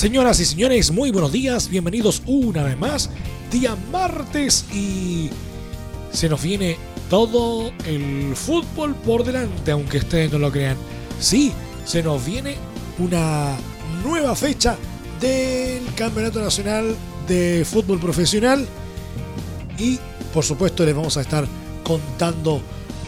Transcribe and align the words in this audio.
Señoras 0.00 0.40
y 0.40 0.46
señores, 0.46 0.92
muy 0.92 1.10
buenos 1.10 1.30
días, 1.30 1.68
bienvenidos 1.68 2.22
una 2.24 2.62
vez 2.62 2.78
más. 2.78 3.10
Día 3.52 3.76
martes 3.92 4.64
y 4.72 5.28
se 6.10 6.26
nos 6.26 6.42
viene 6.42 6.78
todo 7.10 7.70
el 7.84 8.34
fútbol 8.34 8.94
por 8.94 9.24
delante, 9.24 9.72
aunque 9.72 9.98
ustedes 9.98 10.32
no 10.32 10.38
lo 10.38 10.50
crean. 10.50 10.78
Sí, 11.18 11.52
se 11.84 12.02
nos 12.02 12.24
viene 12.24 12.56
una 12.98 13.58
nueva 14.02 14.34
fecha 14.34 14.78
del 15.20 15.84
Campeonato 15.96 16.40
Nacional 16.40 16.96
de 17.28 17.66
Fútbol 17.70 18.00
Profesional 18.00 18.66
y 19.76 19.98
por 20.32 20.46
supuesto 20.46 20.86
les 20.86 20.96
vamos 20.96 21.18
a 21.18 21.20
estar 21.20 21.46
contando 21.84 22.62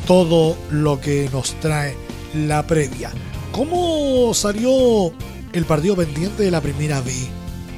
todo 0.06 0.58
lo 0.70 1.00
que 1.00 1.30
nos 1.32 1.54
trae 1.54 1.96
la 2.34 2.66
previa. 2.66 3.10
¿Cómo 3.50 4.34
salió 4.34 5.10
el 5.52 5.64
partido 5.64 5.96
pendiente 5.96 6.42
de 6.42 6.50
la 6.50 6.60
primera 6.60 7.00
B. 7.00 7.12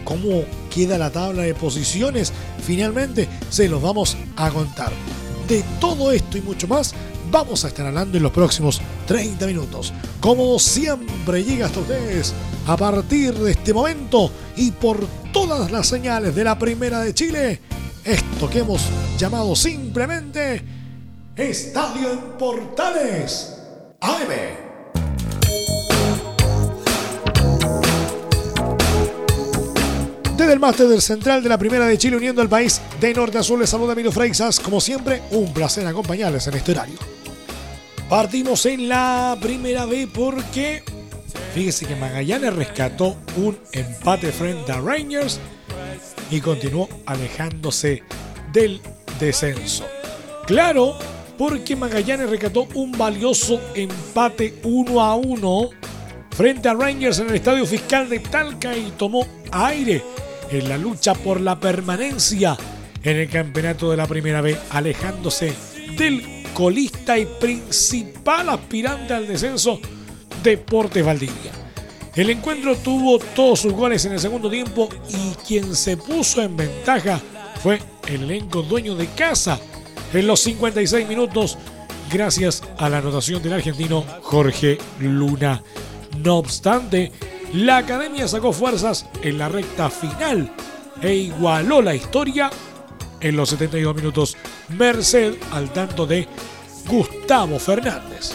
¿Cómo 0.05 0.45
queda 0.73 0.99
la 0.99 1.11
tabla 1.11 1.43
de 1.43 1.55
posiciones? 1.55 2.33
Finalmente 2.63 3.29
se 3.49 3.69
los 3.69 3.81
vamos 3.81 4.17
a 4.37 4.51
contar. 4.51 4.93
De 5.49 5.63
todo 5.81 6.13
esto 6.13 6.39
y 6.39 6.43
mucho 6.43 6.69
más 6.69 6.95
vamos 7.31 7.65
a 7.65 7.69
estar 7.69 7.87
hablando 7.87 8.17
en 8.17 8.23
los 8.23 8.33
próximos 8.33 8.81
30 9.07 9.47
minutos. 9.47 9.93
Como 10.21 10.59
siempre 10.59 11.43
llega 11.43 11.67
hasta 11.67 11.81
ustedes 11.81 12.33
a 12.67 12.77
partir 12.77 13.35
de 13.35 13.51
este 13.51 13.75
momento 13.75 14.31
y 14.57 14.71
por 14.71 15.05
todas 15.33 15.71
las 15.71 15.87
señales 15.87 16.35
de 16.35 16.45
la 16.45 16.59
Primera 16.59 17.01
de 17.01 17.13
Chile, 17.13 17.61
esto 18.05 18.49
que 18.49 18.61
hemos 18.61 18.83
llamado 19.19 19.57
simplemente 19.57 20.63
Estadio 21.37 22.39
Portales 22.39 23.59
AM. 24.01 24.64
Desde 30.45 30.53
el 30.53 30.61
máster 30.61 30.89
del 30.89 31.01
central 31.01 31.43
de 31.43 31.49
la 31.49 31.57
Primera 31.57 31.87
de 31.87 31.97
Chile 31.97 32.19
uniendo 32.19 32.43
al 32.43 32.51
país 32.51 32.79
de 33.01 33.15
norte 33.15 33.39
a 33.39 33.43
sur 33.43 33.59
les 33.59 33.71
saluda 33.71 33.95
Emilio 33.95 34.13
Freixas. 34.13 34.61
Como 34.61 34.79
siempre, 34.79 35.23
un 35.31 35.55
placer 35.55 35.87
acompañarles 35.87 36.47
en 36.47 36.53
este 36.53 36.73
horario. 36.73 36.97
Partimos 38.11 38.67
en 38.67 38.87
la 38.87 39.39
Primera 39.41 39.87
B 39.87 40.07
porque 40.13 40.83
fíjese 41.55 41.87
que 41.87 41.97
Magallanes 41.97 42.55
rescató 42.55 43.17
un 43.39 43.59
empate 43.73 44.33
frente 44.33 44.71
a 44.71 44.83
Rangers 44.83 45.41
y 46.31 46.43
continuó 46.43 46.91
alejándose 47.07 48.03
del 48.53 48.83
descenso. 49.19 49.87
Claro, 50.47 50.99
porque 51.39 51.75
Magallanes 51.75 52.29
rescató 52.29 52.69
un 52.75 52.93
valioso 52.93 53.63
empate 53.75 54.57
1 54.63 55.01
a 55.01 55.15
1 55.15 55.71
frente 56.37 56.69
a 56.69 56.75
Rangers 56.75 57.19
en 57.21 57.31
el 57.31 57.37
Estadio 57.37 57.65
Fiscal 57.65 58.11
de 58.11 58.19
Talca 58.19 58.77
y 58.77 58.93
tomó 58.99 59.27
aire 59.51 60.03
en 60.55 60.69
la 60.69 60.79
lucha 60.79 61.15
por 61.15 61.41
la 61.41 61.59
permanencia 61.59 62.57
en 63.03 63.17
el 63.17 63.29
campeonato 63.29 63.91
de 63.91 63.97
la 63.97 64.07
Primera 64.07 64.41
B, 64.41 64.57
alejándose 64.71 65.53
del 65.97 66.45
colista 66.55 67.19
y 67.19 67.27
principal 67.27 68.49
aspirante 68.49 69.13
al 69.13 69.27
descenso, 69.27 69.81
Deportes 70.43 71.05
Valdivia. 71.05 71.53
El 72.15 72.31
encuentro 72.31 72.77
tuvo 72.77 73.19
todos 73.19 73.61
sus 73.61 73.73
goles 73.73 74.05
en 74.05 74.13
el 74.13 74.21
segundo 74.21 74.49
tiempo 74.49 74.89
y 75.11 75.35
quien 75.47 75.75
se 75.75 75.97
puso 75.97 76.43
en 76.43 76.57
ventaja 76.57 77.21
fue 77.61 77.81
el 78.07 78.23
elenco 78.23 78.63
dueño 78.63 78.95
de 78.95 79.09
casa 79.09 79.59
en 80.13 80.27
los 80.27 80.41
56 80.41 81.09
minutos 81.09 81.59
gracias 82.13 82.63
a 82.79 82.89
la 82.89 82.99
anotación 82.99 83.43
del 83.43 83.55
argentino 83.55 84.05
Jorge 84.23 84.79
Luna. 85.01 85.63
No 86.19 86.37
obstante, 86.37 87.11
la 87.55 87.77
academia 87.77 88.27
sacó 88.27 88.53
fuerzas 88.53 89.07
en 89.23 89.39
la 89.39 89.49
recta 89.49 89.89
final 89.89 90.51
e 91.01 91.15
igualó 91.15 91.81
la 91.81 91.95
historia 91.95 92.51
en 93.21 93.37
los 93.37 93.51
72 93.51 93.95
minutos, 93.95 94.37
merced 94.71 95.35
al 95.53 95.73
tanto 95.73 96.05
de 96.05 96.27
Gustavo 96.89 97.61
Fernández. 97.61 98.33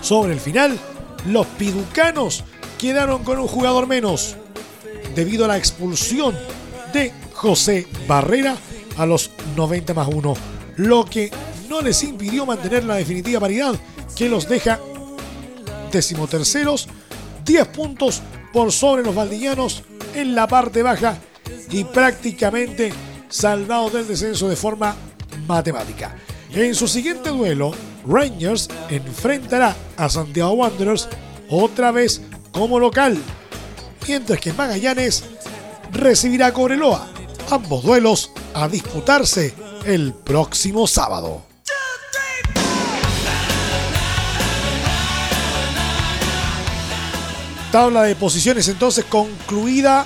Sobre 0.00 0.32
el 0.32 0.40
final, 0.40 0.78
los 1.26 1.46
piducanos 1.46 2.42
quedaron 2.78 3.22
con 3.22 3.38
un 3.38 3.46
jugador 3.46 3.86
menos 3.86 4.34
debido 5.14 5.44
a 5.44 5.48
la 5.48 5.58
expulsión 5.58 6.34
de 6.94 7.12
José 7.34 7.86
Barrera 8.08 8.56
a 8.96 9.04
los 9.04 9.30
90 9.56 9.92
más 9.92 10.08
1, 10.08 10.36
lo 10.76 11.04
que 11.04 11.30
no 11.68 11.82
les 11.82 12.02
impidió 12.02 12.46
mantener 12.46 12.84
la 12.84 12.96
definitiva 12.96 13.40
paridad 13.40 13.74
que 14.16 14.30
los 14.30 14.48
deja 14.48 14.80
decimoterceros 15.92 16.88
10 17.44 17.68
puntos 17.68 18.22
por 18.52 18.72
sobre 18.72 19.02
los 19.02 19.14
valdillanos 19.14 19.84
en 20.14 20.34
la 20.34 20.46
parte 20.46 20.82
baja 20.82 21.18
y 21.70 21.84
prácticamente 21.84 22.92
salvados 23.28 23.92
del 23.92 24.08
descenso 24.08 24.48
de 24.48 24.56
forma 24.56 24.96
matemática. 25.46 26.16
En 26.52 26.74
su 26.74 26.88
siguiente 26.88 27.30
duelo, 27.30 27.72
Rangers 28.06 28.68
enfrentará 28.88 29.76
a 29.96 30.08
Santiago 30.08 30.52
Wanderers 30.52 31.08
otra 31.48 31.92
vez 31.92 32.22
como 32.50 32.78
local, 32.80 33.16
mientras 34.06 34.40
que 34.40 34.52
Magallanes 34.52 35.24
recibirá 35.92 36.48
a 36.48 37.08
ambos 37.50 37.82
duelos 37.82 38.30
a 38.54 38.68
disputarse 38.68 39.54
el 39.84 40.12
próximo 40.12 40.86
sábado. 40.86 41.49
Tabla 47.72 48.02
de 48.02 48.16
posiciones 48.16 48.66
entonces 48.66 49.04
concluida 49.04 50.04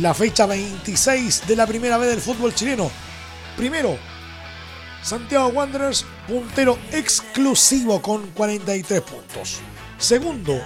la 0.00 0.14
fecha 0.14 0.46
26 0.46 1.46
de 1.46 1.54
la 1.54 1.64
primera 1.64 1.96
vez 1.96 2.10
del 2.10 2.20
fútbol 2.20 2.52
chileno. 2.52 2.90
Primero, 3.56 3.96
Santiago 5.00 5.46
Wanderers, 5.48 6.04
puntero 6.26 6.76
exclusivo 6.90 8.02
con 8.02 8.30
43 8.30 9.00
puntos. 9.00 9.60
Segundo, 9.96 10.60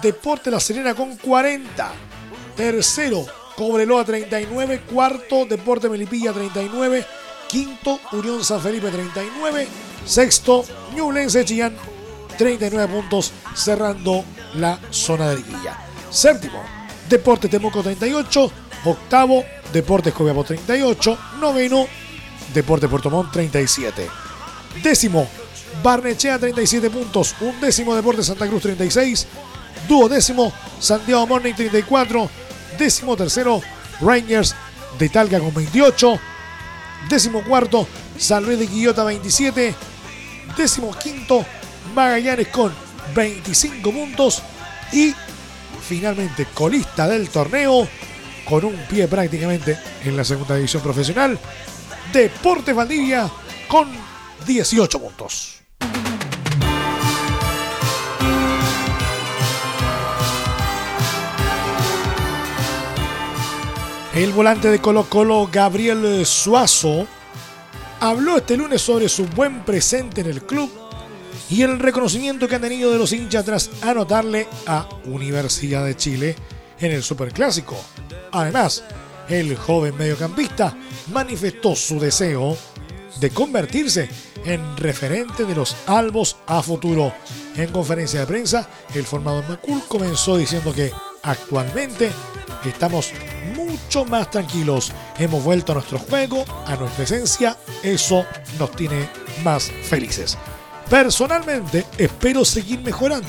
Deporte 0.00 0.52
La 0.52 0.60
Serena 0.60 0.94
con 0.94 1.16
40. 1.16 1.92
Tercero, 2.56 3.26
Cobreloa 3.56 4.04
39. 4.04 4.82
Cuarto, 4.82 5.46
Deporte 5.46 5.88
Melipilla 5.88 6.32
39. 6.32 7.04
Quinto, 7.48 7.98
Unión 8.12 8.44
San 8.44 8.60
Felipe 8.60 8.88
39. 8.88 9.66
Sexto, 10.06 10.64
Ñublense 10.94 11.44
Chillán 11.44 11.76
39 12.36 12.92
puntos 12.92 13.32
cerrando 13.56 14.24
la 14.54 14.78
zona 14.90 15.30
de 15.30 15.36
liguilla. 15.36 15.76
Séptimo, 16.10 16.62
Deportes 17.08 17.50
Temuco 17.50 17.82
38. 17.82 18.52
Octavo, 18.84 19.44
Deportes 19.72 20.14
Copiapó 20.14 20.44
38. 20.44 21.18
Noveno, 21.40 21.86
Deportes 22.54 22.88
Puerto 22.88 23.10
Montt 23.10 23.32
37. 23.32 24.08
Décimo, 24.82 25.28
Barnechea 25.82 26.38
37 26.38 26.90
puntos. 26.90 27.34
Undécimo, 27.40 27.94
Deportes 27.94 28.26
Santa 28.26 28.46
Cruz 28.46 28.62
36. 28.62 29.26
Duodécimo, 29.88 30.52
Santiago 30.78 31.26
Morning 31.26 31.54
34. 31.54 32.30
Décimo 32.78 33.16
tercero, 33.16 33.60
Rangers 34.00 34.54
de 34.98 35.08
Talca 35.08 35.40
con 35.40 35.54
28. 35.54 36.18
Décimo 37.08 37.42
cuarto, 37.42 37.86
San 38.16 38.44
Luis 38.44 38.58
de 38.58 38.66
Quillota 38.66 39.04
27. 39.04 39.74
Décimo 40.56 40.96
quinto, 40.96 41.44
Magallanes 41.94 42.48
con 42.48 42.87
25 43.14 43.92
puntos 43.92 44.42
y 44.92 45.14
finalmente 45.80 46.46
colista 46.54 47.06
del 47.08 47.28
torneo 47.28 47.88
con 48.44 48.64
un 48.64 48.76
pie 48.88 49.06
prácticamente 49.08 49.78
en 50.04 50.16
la 50.16 50.24
segunda 50.24 50.56
división 50.56 50.82
profesional. 50.82 51.38
Deportes 52.12 52.74
Valdivia 52.74 53.30
con 53.68 53.88
18 54.46 54.98
puntos. 55.00 55.54
El 64.14 64.32
volante 64.32 64.68
de 64.68 64.80
Colo 64.80 65.04
Colo, 65.04 65.48
Gabriel 65.52 66.26
Suazo, 66.26 67.06
habló 68.00 68.38
este 68.38 68.56
lunes 68.56 68.82
sobre 68.82 69.08
su 69.08 69.26
buen 69.26 69.64
presente 69.64 70.22
en 70.22 70.26
el 70.26 70.42
club 70.42 70.87
y 71.50 71.62
el 71.62 71.78
reconocimiento 71.78 72.46
que 72.46 72.56
han 72.56 72.62
tenido 72.62 72.92
de 72.92 72.98
los 72.98 73.12
hinchas 73.12 73.44
tras 73.44 73.70
anotarle 73.82 74.46
a 74.66 74.88
Universidad 75.06 75.84
de 75.84 75.96
Chile 75.96 76.36
en 76.80 76.92
el 76.92 77.02
Superclásico. 77.02 77.76
Además, 78.32 78.84
el 79.28 79.56
joven 79.56 79.96
mediocampista 79.96 80.76
manifestó 81.12 81.74
su 81.74 81.98
deseo 81.98 82.56
de 83.20 83.30
convertirse 83.30 84.08
en 84.44 84.76
referente 84.76 85.44
de 85.44 85.54
los 85.54 85.76
albos 85.86 86.36
a 86.46 86.62
futuro. 86.62 87.12
En 87.56 87.70
conferencia 87.70 88.20
de 88.20 88.26
prensa, 88.26 88.68
el 88.94 89.04
formador 89.04 89.48
Macul 89.48 89.82
comenzó 89.88 90.36
diciendo 90.36 90.72
que 90.72 90.92
actualmente 91.22 92.10
estamos 92.64 93.12
mucho 93.56 94.04
más 94.04 94.30
tranquilos. 94.30 94.92
Hemos 95.18 95.42
vuelto 95.42 95.72
a 95.72 95.76
nuestro 95.76 95.98
juego, 95.98 96.44
a 96.66 96.76
nuestra 96.76 97.04
esencia. 97.04 97.56
Eso 97.82 98.24
nos 98.58 98.70
tiene 98.72 99.08
más 99.42 99.70
felices. 99.82 100.38
Personalmente 100.90 101.84
espero 101.98 102.44
seguir 102.44 102.80
mejorando 102.80 103.28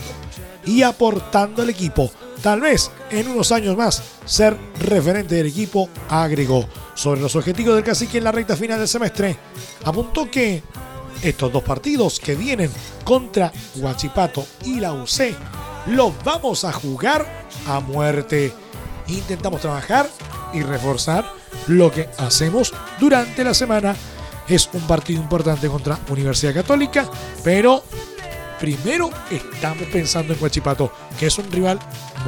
y 0.65 0.81
aportando 0.81 1.61
al 1.61 1.69
equipo. 1.69 2.09
Tal 2.41 2.61
vez 2.61 2.89
en 3.11 3.27
unos 3.27 3.51
años 3.51 3.75
más 3.75 4.01
ser 4.25 4.57
referente 4.79 5.35
del 5.35 5.47
equipo, 5.47 5.89
agregó. 6.07 6.67
Sobre 6.93 7.21
los 7.21 7.35
objetivos 7.35 7.75
del 7.75 7.83
cacique 7.83 8.17
en 8.17 8.23
la 8.23 8.31
recta 8.31 8.55
final 8.55 8.79
del 8.79 8.87
semestre, 8.87 9.37
apuntó 9.83 10.29
que 10.29 10.63
estos 11.21 11.51
dos 11.51 11.63
partidos 11.63 12.19
que 12.19 12.35
vienen 12.35 12.71
contra 13.03 13.51
Huachipato 13.75 14.45
y 14.65 14.79
la 14.79 14.93
UC 14.93 15.35
los 15.87 16.13
vamos 16.23 16.63
a 16.63 16.71
jugar 16.71 17.25
a 17.67 17.79
muerte. 17.79 18.53
Intentamos 19.07 19.59
trabajar 19.59 20.09
y 20.53 20.61
reforzar 20.61 21.29
lo 21.67 21.91
que 21.91 22.09
hacemos 22.17 22.73
durante 22.99 23.43
la 23.43 23.53
semana. 23.53 23.95
Es 24.49 24.67
un 24.73 24.81
partido 24.81 25.21
importante 25.21 25.67
contra 25.67 25.99
Universidad 26.09 26.55
Católica, 26.55 27.07
pero 27.43 27.83
primero 28.59 29.11
estamos 29.29 29.83
pensando 29.91 30.33
en 30.33 30.41
Huachipato, 30.41 30.91
que 31.19 31.27
es 31.27 31.37
un 31.37 31.51
rival 31.51 31.77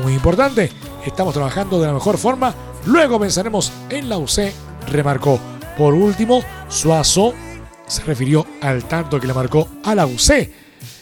muy 0.04 0.14
importante. 0.14 0.72
Estamos 1.04 1.34
trabajando 1.34 1.82
de 1.82 1.88
la 1.88 1.94
mejor 1.94 2.20
forma. 2.20 2.54
Luego 2.86 3.20
pensaremos 3.20 3.72
en 3.90 4.08
la 4.08 4.20
UC, 4.20 4.54
remarcó. 4.88 5.40
Por 5.78 5.96
último, 5.96 6.44
Suazo 6.70 7.34
se 7.88 8.04
refirió 8.04 8.46
al 8.62 8.84
tanto 8.86 9.20
que 9.20 9.26
le 9.26 9.34
marcó 9.34 9.68
a 9.84 9.96
la 9.96 10.06
UC 10.06 10.50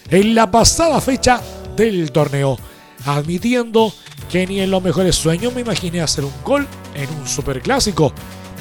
en 0.09 0.33
la 0.33 0.49
pasada 0.49 1.01
fecha 1.01 1.41
del 1.75 2.13
torneo, 2.13 2.57
admitiendo 3.05 3.93
que 4.31 4.47
ni 4.47 4.61
en 4.61 4.71
los 4.71 4.81
mejores 4.81 5.15
sueños 5.15 5.53
me 5.53 5.61
imaginé 5.61 6.01
hacer 6.01 6.23
un 6.23 6.33
gol 6.45 6.65
en 6.95 7.09
un 7.09 7.27
superclásico. 7.27 8.13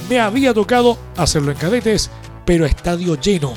Me 0.09 0.19
había 0.19 0.55
tocado 0.55 0.99
hacerlo 1.17 1.53
en 1.53 1.59
cadetes, 1.59 2.11
pero 2.49 2.65
estadio 2.65 3.15
lleno. 3.21 3.53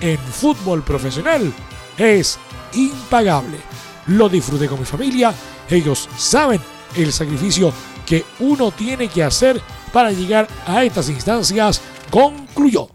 En 0.00 0.16
fútbol 0.16 0.82
profesional 0.82 1.52
es 1.98 2.38
impagable. 2.72 3.58
Lo 4.06 4.30
disfruté 4.30 4.66
con 4.66 4.78
mi 4.78 4.86
familia, 4.86 5.34
ellos 5.68 6.08
saben 6.16 6.58
el 6.96 7.12
sacrificio 7.12 7.70
que 8.06 8.24
uno 8.40 8.70
tiene 8.70 9.08
que 9.08 9.22
hacer 9.22 9.60
para 9.92 10.10
llegar 10.10 10.48
a 10.66 10.84
estas 10.84 11.10
instancias, 11.10 11.82
concluyó. 12.10 12.88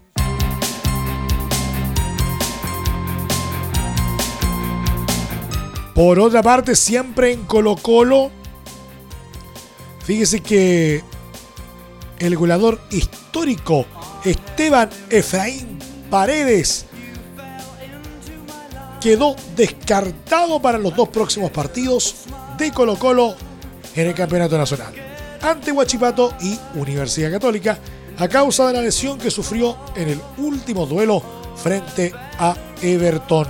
Por 5.94 6.18
otra 6.18 6.42
parte, 6.42 6.74
siempre 6.74 7.32
en 7.32 7.44
Colo 7.44 7.76
Colo, 7.76 8.32
fíjese 10.04 10.40
que 10.40 11.04
el 12.18 12.36
goleador 12.36 12.80
histórico 12.90 13.86
Esteban 14.24 14.90
Efraín 15.08 15.78
Paredes 16.10 16.86
quedó 19.00 19.34
descartado 19.56 20.60
para 20.60 20.78
los 20.78 20.94
dos 20.94 21.08
próximos 21.08 21.50
partidos 21.50 22.16
de 22.58 22.70
Colo 22.70 22.98
Colo 22.98 23.34
en 23.94 24.08
el 24.08 24.14
Campeonato 24.14 24.58
Nacional, 24.58 24.92
ante 25.40 25.72
Huachipato 25.72 26.34
y 26.42 26.58
Universidad 26.74 27.30
Católica, 27.30 27.78
a 28.18 28.28
causa 28.28 28.66
de 28.66 28.74
la 28.74 28.82
lesión 28.82 29.18
que 29.18 29.30
sufrió 29.30 29.78
en 29.96 30.10
el 30.10 30.20
último 30.36 30.84
duelo 30.84 31.22
frente 31.56 32.12
a 32.38 32.54
Everton. 32.82 33.48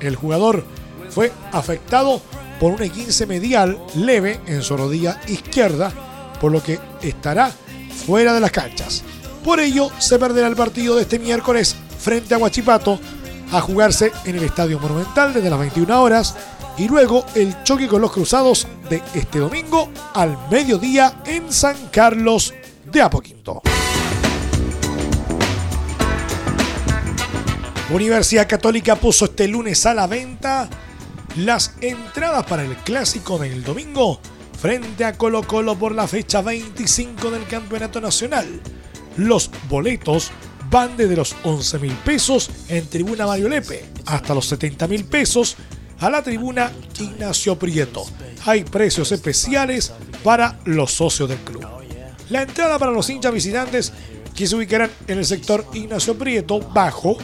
El 0.00 0.16
jugador 0.16 0.64
fue 1.08 1.32
afectado 1.52 2.20
por 2.60 2.72
un 2.72 2.88
15 2.88 3.26
medial 3.26 3.78
leve 3.94 4.40
en 4.46 4.62
su 4.62 4.76
rodilla 4.76 5.20
izquierda, 5.26 5.90
por 6.38 6.52
lo 6.52 6.62
que 6.62 6.78
estará 7.00 7.50
fuera 8.06 8.34
de 8.34 8.40
las 8.40 8.50
canchas. 8.50 9.02
Por 9.46 9.60
ello, 9.60 9.92
se 10.00 10.18
perderá 10.18 10.48
el 10.48 10.56
partido 10.56 10.96
de 10.96 11.02
este 11.02 11.20
miércoles 11.20 11.76
frente 12.00 12.34
a 12.34 12.38
Huachipato 12.38 12.98
a 13.52 13.60
jugarse 13.60 14.10
en 14.24 14.34
el 14.34 14.42
Estadio 14.42 14.80
Monumental 14.80 15.32
desde 15.32 15.48
las 15.48 15.60
21 15.60 16.02
horas 16.02 16.34
y 16.76 16.88
luego 16.88 17.24
el 17.36 17.62
choque 17.62 17.86
con 17.86 18.02
los 18.02 18.10
Cruzados 18.10 18.66
de 18.90 19.00
este 19.14 19.38
domingo 19.38 19.88
al 20.14 20.36
mediodía 20.50 21.22
en 21.26 21.52
San 21.52 21.76
Carlos 21.92 22.54
de 22.90 23.00
Apoquinto. 23.00 23.62
Universidad 27.90 28.48
Católica 28.48 28.96
puso 28.96 29.26
este 29.26 29.46
lunes 29.46 29.86
a 29.86 29.94
la 29.94 30.08
venta 30.08 30.68
las 31.36 31.76
entradas 31.80 32.44
para 32.46 32.64
el 32.64 32.74
clásico 32.78 33.38
del 33.38 33.62
domingo 33.62 34.18
frente 34.60 35.04
a 35.04 35.16
Colo 35.16 35.44
Colo 35.44 35.76
por 35.76 35.94
la 35.94 36.08
fecha 36.08 36.42
25 36.42 37.30
del 37.30 37.46
Campeonato 37.46 38.00
Nacional. 38.00 38.60
Los 39.16 39.50
boletos 39.68 40.30
van 40.70 40.96
desde 40.96 41.16
los 41.16 41.36
11 41.42 41.78
mil 41.78 41.92
pesos 41.92 42.50
en 42.68 42.86
tribuna 42.86 43.26
Mario 43.26 43.48
Lepe 43.48 43.84
hasta 44.06 44.34
los 44.34 44.46
70 44.46 44.86
mil 44.88 45.04
pesos 45.04 45.56
a 46.00 46.10
la 46.10 46.22
tribuna 46.22 46.72
Ignacio 46.98 47.58
Prieto. 47.58 48.04
Hay 48.44 48.64
precios 48.64 49.12
especiales 49.12 49.92
para 50.22 50.58
los 50.64 50.92
socios 50.92 51.28
del 51.28 51.38
club. 51.38 51.64
La 52.28 52.42
entrada 52.42 52.78
para 52.78 52.92
los 52.92 53.08
hinchas 53.08 53.32
visitantes 53.32 53.92
que 54.34 54.46
se 54.46 54.56
ubicarán 54.56 54.90
en 55.06 55.18
el 55.18 55.24
sector 55.24 55.64
Ignacio 55.72 56.18
Prieto 56.18 56.60
bajo 56.60 57.16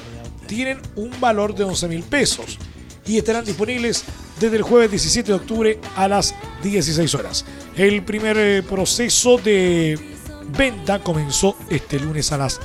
tienen 0.47 0.81
un 0.97 1.11
valor 1.21 1.55
de 1.55 1.65
11 1.65 1.89
mil 1.89 2.03
pesos 2.03 2.59
y 3.07 3.19
estarán 3.19 3.45
disponibles 3.45 4.05
desde 4.41 4.57
el 4.57 4.63
jueves 4.63 4.91
17 4.91 5.29
de 5.29 5.35
octubre 5.35 5.79
a 5.97 6.09
las 6.09 6.35
16 6.63 7.15
horas. 7.15 7.45
El 7.77 8.03
primer 8.05 8.37
eh, 8.39 8.63
proceso 8.63 9.39
de 9.39 10.12
venta 10.57 11.01
comenzó 11.01 11.57
este 11.69 11.99
lunes 11.99 12.33
a 12.33 12.39
las 12.39 12.61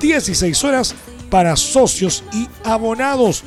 16 0.00 0.64
horas 0.64 0.94
para 1.30 1.56
socios 1.56 2.24
y 2.32 2.48
abonados, 2.64 3.44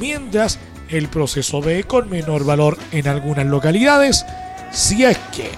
mientras 0.00 0.58
el 0.88 1.08
proceso 1.08 1.60
ve 1.60 1.84
con 1.84 2.08
menor 2.08 2.44
valor 2.44 2.78
en 2.92 3.08
algunas 3.08 3.46
localidades. 3.46 4.24
Si 4.72 5.04
es 5.04 5.18
que 5.34 5.50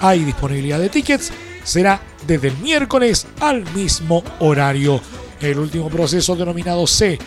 hay 0.00 0.24
disponibilidad 0.24 0.78
de 0.78 0.88
tickets, 0.88 1.32
será 1.64 2.00
desde 2.26 2.48
el 2.48 2.56
miércoles 2.58 3.26
al 3.40 3.64
mismo 3.72 4.22
horario. 4.40 5.00
El 5.40 5.58
último 5.58 5.88
proceso 5.88 6.36
denominado 6.36 6.86
C 6.86 7.18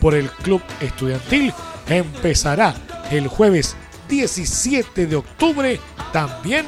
por 0.00 0.14
el 0.14 0.30
Club 0.30 0.62
Estudiantil 0.80 1.52
empezará 1.88 2.74
el 3.10 3.28
jueves 3.28 3.76
17 4.08 5.06
de 5.06 5.16
octubre, 5.16 5.80
también 6.12 6.66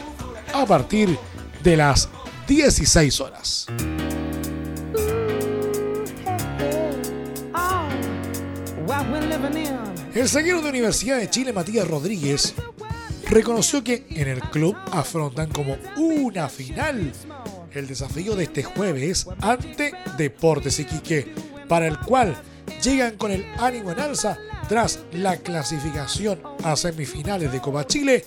a 0.52 0.66
partir 0.66 1.16
de 1.62 1.76
las 1.76 2.08
16 2.50 3.20
horas. 3.20 3.66
El 10.12 10.28
zaguero 10.28 10.60
de 10.60 10.68
Universidad 10.68 11.18
de 11.18 11.30
Chile, 11.30 11.52
Matías 11.52 11.86
Rodríguez, 11.86 12.54
reconoció 13.28 13.84
que 13.84 14.04
en 14.10 14.26
el 14.26 14.40
club 14.40 14.76
afrontan 14.90 15.48
como 15.50 15.76
una 15.96 16.48
final 16.48 17.12
el 17.70 17.86
desafío 17.86 18.34
de 18.34 18.42
este 18.44 18.64
jueves 18.64 19.28
ante 19.40 19.92
Deportes 20.18 20.80
Iquique, 20.80 21.32
para 21.68 21.86
el 21.86 22.00
cual 22.00 22.36
llegan 22.82 23.16
con 23.16 23.30
el 23.30 23.46
ánimo 23.58 23.92
en 23.92 24.00
alza 24.00 24.36
tras 24.68 24.98
la 25.12 25.36
clasificación 25.36 26.42
a 26.64 26.74
semifinales 26.74 27.52
de 27.52 27.60
Copa 27.60 27.86
Chile 27.86 28.24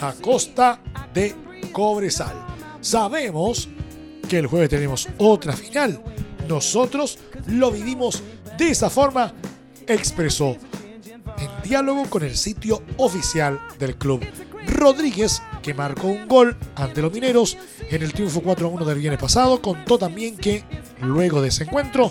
a 0.00 0.14
costa 0.14 0.82
de 1.14 1.32
Cobresal. 1.70 2.51
Sabemos 2.82 3.68
que 4.28 4.38
el 4.38 4.48
jueves 4.48 4.68
tenemos 4.68 5.08
otra 5.18 5.52
final. 5.54 6.02
Nosotros 6.48 7.18
lo 7.46 7.70
vivimos 7.70 8.22
de 8.58 8.70
esa 8.70 8.90
forma, 8.90 9.32
expresó 9.86 10.56
en 11.38 11.48
diálogo 11.62 12.10
con 12.10 12.24
el 12.24 12.36
sitio 12.36 12.82
oficial 12.96 13.60
del 13.78 13.96
club. 13.96 14.20
Rodríguez, 14.66 15.40
que 15.62 15.74
marcó 15.74 16.08
un 16.08 16.26
gol 16.26 16.56
ante 16.74 17.02
los 17.02 17.12
mineros 17.12 17.56
en 17.88 18.02
el 18.02 18.12
triunfo 18.12 18.42
4-1 18.42 18.84
del 18.84 18.98
viernes 18.98 19.20
pasado, 19.20 19.62
contó 19.62 19.96
también 19.96 20.36
que 20.36 20.64
luego 21.00 21.40
de 21.40 21.48
ese 21.48 21.64
encuentro 21.64 22.10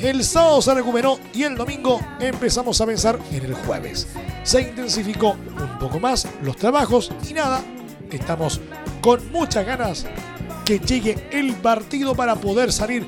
el 0.00 0.22
sábado 0.22 0.60
se 0.60 0.74
recuperó 0.74 1.18
y 1.32 1.44
el 1.44 1.56
domingo 1.56 1.98
empezamos 2.20 2.78
a 2.80 2.86
pensar 2.86 3.18
en 3.32 3.42
el 3.42 3.54
jueves. 3.54 4.06
Se 4.42 4.60
intensificó 4.60 5.30
un 5.30 5.78
poco 5.78 5.98
más 5.98 6.28
los 6.42 6.56
trabajos 6.56 7.10
y 7.28 7.32
nada, 7.32 7.64
estamos 8.10 8.60
con 9.04 9.30
muchas 9.32 9.66
ganas 9.66 10.06
que 10.64 10.78
llegue 10.78 11.28
el 11.30 11.52
partido 11.56 12.14
para 12.14 12.36
poder 12.36 12.72
salir 12.72 13.06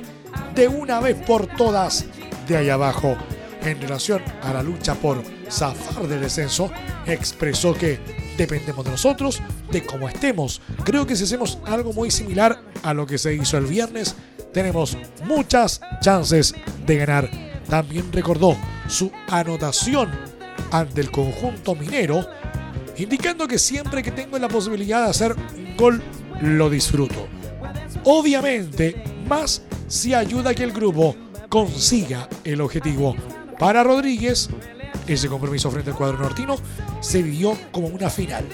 de 0.55 0.69
una 0.69 1.01
vez 1.01 1.17
por 1.27 1.47
todas 1.47 2.05
de 2.47 2.59
ahí 2.59 2.69
abajo. 2.69 3.17
en 3.63 3.81
relación 3.81 4.23
a 4.43 4.53
la 4.53 4.63
lucha 4.63 4.95
por 4.95 5.25
zafar 5.51 6.07
del 6.07 6.21
descenso, 6.21 6.71
expresó 7.07 7.75
que 7.75 7.99
dependemos 8.37 8.85
de 8.85 8.93
nosotros, 8.93 9.43
de 9.73 9.85
cómo 9.85 10.07
estemos. 10.09 10.61
Creo 10.85 11.05
que 11.07 11.17
si 11.17 11.25
hacemos 11.25 11.59
algo 11.65 11.93
muy 11.93 12.11
similar 12.13 12.61
a 12.85 12.95
lo 12.95 13.07
que 13.07 13.19
se 13.19 13.35
hizo 13.35 13.57
el 13.57 13.65
viernes, 13.65 14.15
tenemos 14.53 14.97
muchas 15.25 15.81
chances 16.01 16.55
de 16.87 16.97
ganar. 16.97 17.29
También 17.69 18.13
recordó 18.13 18.55
su 18.87 19.11
anotación 19.29 20.11
ante 20.71 21.01
el 21.01 21.11
conjunto 21.11 21.75
minero, 21.75 22.25
indicando 22.99 23.49
que 23.49 23.59
siempre 23.59 24.03
que 24.03 24.13
tengo 24.13 24.39
la 24.39 24.47
posibilidad 24.49 25.03
de 25.05 25.11
hacer 25.11 25.35
gol, 25.77 26.03
lo 26.41 26.71
disfruto. 26.71 27.29
Obviamente, 28.05 29.03
más 29.29 29.63
si 29.89 30.15
ayuda 30.15 30.51
a 30.51 30.55
que 30.55 30.65
el 30.65 30.73
grupo 30.73 31.17
consiga 31.49 32.29
el 32.45 32.61
objetivo. 32.61 33.17
Para 33.59 33.83
Rodríguez, 33.83 34.49
ese 35.07 35.29
compromiso 35.29 35.71
frente 35.71 35.91
al 35.91 35.97
cuadro 35.97 36.19
nortino 36.19 36.57
se 37.01 37.23
vivió 37.23 37.57
como 37.71 37.89
una 37.89 38.11
final. 38.11 38.45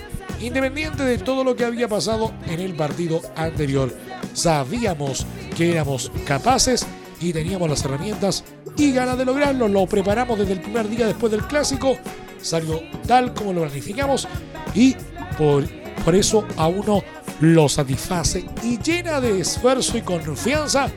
Independiente 0.41 1.05
de 1.05 1.19
todo 1.19 1.45
lo 1.45 1.55
que 1.55 1.65
había 1.65 1.89
pasado 1.89 2.33
en 2.47 2.61
el 2.61 2.75
partido 2.75 3.21
anterior, 3.37 3.95
sabíamos 4.35 5.27
que 5.57 5.73
éramos 5.73 6.11
capaces 6.27 6.87
y 7.21 7.33
teníamos 7.33 7.71
las 7.71 7.85
herramientas 7.85 8.45
y 8.77 8.93
ganas 8.93 9.19
de 9.19 9.25
lograrlo. 9.25 9.69
Lo 9.69 9.87
preparamos 9.87 10.39
desde 10.39 10.55
el 10.55 10.61
primer 10.61 10.89
día 10.89 11.07
después 11.07 11.31
del 11.31 11.47
clásico. 11.47 11.97
Salió 12.41 12.81
tal 13.07 13.33
como 13.35 13.53
lo 13.53 13.63
planificamos 13.63 14.27
y 14.75 14.97
por, 15.39 15.65
por 16.05 16.15
eso 16.15 16.47
a 16.57 16.67
uno 16.67 17.03
lo 17.41 17.69
satisface 17.69 18.45
y 18.63 18.79
llena 18.79 19.21
de 19.21 19.41
esfuerzo 19.41 19.97
y 19.99 20.03
confianza 20.03 20.91